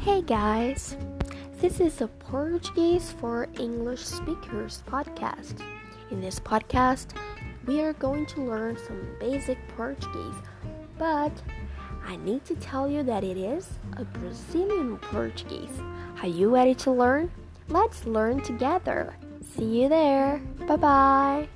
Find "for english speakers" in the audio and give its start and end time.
3.12-4.82